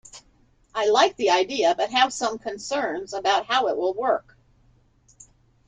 [0.73, 4.35] I like the idea but have some concerns about how it will work.